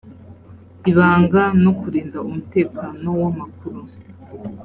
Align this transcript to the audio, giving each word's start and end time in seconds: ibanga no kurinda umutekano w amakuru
ibanga 0.91 1.41
no 1.63 1.71
kurinda 1.79 2.17
umutekano 2.27 3.07
w 3.21 3.23
amakuru 3.31 3.79